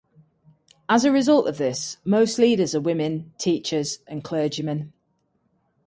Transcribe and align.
As 0.89 1.05
a 1.05 1.11
result 1.11 1.45
of 1.45 1.59
this, 1.59 1.97
most 2.03 2.39
leaders 2.39 2.73
are 2.73 2.81
women, 2.81 3.33
teachers 3.37 3.99
and 4.07 4.23
clergymen. 4.23 4.93